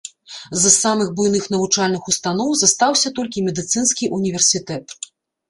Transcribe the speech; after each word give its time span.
З 0.61 0.69
самых 0.83 1.11
буйных 1.19 1.45
навучальных 1.55 2.07
устаноў 2.13 2.49
застаўся 2.63 3.13
толькі 3.19 3.45
медыцынскі 3.51 4.11
універсітэт. 4.19 4.99